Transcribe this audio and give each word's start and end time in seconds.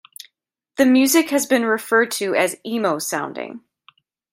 The 0.77 0.85
music 0.87 1.29
has 1.29 1.45
been 1.45 1.61
referred 1.63 2.09
to 2.13 2.33
as 2.33 2.55
Emo 2.65 2.97
sounding. 2.97 3.61